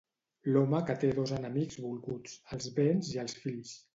L'home 0.53 0.79
té 1.03 1.09
dos 1.19 1.33
enemics 1.35 1.77
volguts: 1.85 2.35
els 2.57 2.73
béns 2.79 3.13
i 3.17 3.23
els 3.27 3.39
fills. 3.45 3.79